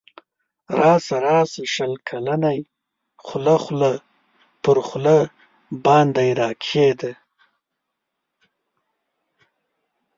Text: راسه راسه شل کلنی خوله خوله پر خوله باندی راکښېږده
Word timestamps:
راسه 0.79 1.15
راسه 1.27 1.63
شل 1.73 1.93
کلنی 2.07 2.59
خوله 3.25 3.55
خوله 3.63 3.93
پر 4.63 4.77
خوله 4.87 5.17
باندی 5.83 6.29
راکښېږده 6.39 7.11